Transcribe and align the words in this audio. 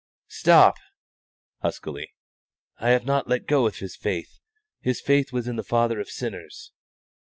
"Stop!" 0.29 0.77
(huskily). 1.61 2.09
"I 2.79 2.89
have 2.89 3.05
not 3.05 3.27
let 3.29 3.45
go 3.45 3.67
of 3.67 3.75
His 3.75 3.95
faith. 3.95 4.39
His 4.79 4.99
faith 4.99 5.31
was 5.31 5.47
in 5.47 5.57
the 5.57 5.63
Father 5.63 5.99
of 5.99 6.09
sinners." 6.09 6.71